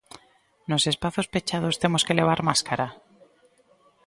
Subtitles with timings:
[0.69, 2.87] Nos espazos pechados temos que levar mascara?